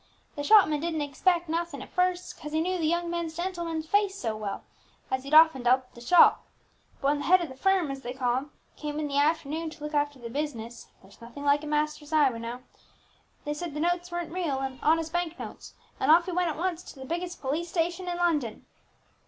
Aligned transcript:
"The 0.35 0.41
shopman 0.41 0.79
didn't 0.79 1.07
suspect 1.13 1.47
nothing 1.47 1.83
at 1.83 1.93
first, 1.93 2.35
'cause 2.35 2.53
he 2.53 2.59
knew 2.59 2.79
the 2.79 2.87
young 2.87 3.11
gentleman's 3.29 3.85
face 3.85 4.15
so 4.17 4.35
well, 4.35 4.63
as 5.11 5.23
he'd 5.23 5.33
often 5.35 5.61
dealt 5.61 5.81
at 5.81 5.93
the 5.93 6.01
shop. 6.01 6.43
But 6.99 7.07
when 7.09 7.17
the 7.19 7.25
head 7.25 7.39
of 7.39 7.49
the 7.49 7.55
firm, 7.55 7.91
as 7.91 8.01
they 8.01 8.13
call 8.13 8.35
him, 8.37 8.51
came 8.75 8.99
in 8.99 9.07
the 9.07 9.19
afternoon 9.19 9.69
to 9.69 9.83
look 9.83 9.93
after 9.93 10.17
the 10.17 10.31
business 10.31 10.87
(there's 11.03 11.21
nothing 11.21 11.43
like 11.43 11.63
a 11.63 11.67
master's 11.67 12.11
eye, 12.13 12.31
we 12.31 12.39
know), 12.39 12.63
he 13.45 13.53
said 13.53 13.75
the 13.75 13.79
notes 13.79 14.11
weren't 14.11 14.33
real 14.33 14.57
and 14.61 14.79
honest 14.81 15.13
bank 15.13 15.37
notes; 15.37 15.75
and 15.99 16.09
off 16.09 16.25
he 16.25 16.31
went 16.31 16.49
at 16.49 16.57
once 16.57 16.81
to 16.81 16.97
the 16.99 17.05
biggest 17.05 17.39
police 17.39 17.69
station 17.69 18.07
in 18.07 18.17
London." 18.17 18.65